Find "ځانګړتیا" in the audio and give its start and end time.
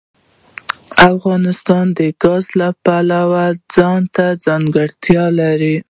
4.45-5.25